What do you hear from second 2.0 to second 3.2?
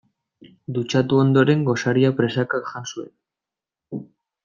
presaka jan zuen.